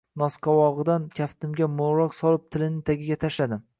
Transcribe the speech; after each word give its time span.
Nosqovog‘idan 0.19 1.05
kaftiga 1.19 1.67
mo‘lroq 1.81 2.17
solib 2.21 2.47
tilining 2.57 2.81
tagiga 2.89 3.19
tashlaydi. 3.27 3.61